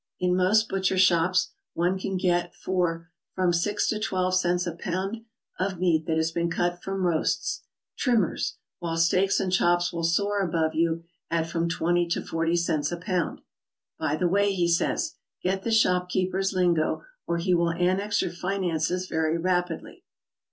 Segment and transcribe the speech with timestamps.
[0.19, 5.25] In most butcher shops one can get for from 6 to 12 cents a pound
[5.59, 7.61] of meat that has been cut from roasts,
[7.95, 12.91] "trimmers," while steaks and chops will soar above you at from 20 to 40 cents
[12.91, 13.41] a pound.
[13.99, 19.05] "By the way," he says, "get the shopkeepers lingo or he will annex your finances
[19.07, 20.03] very rapidly."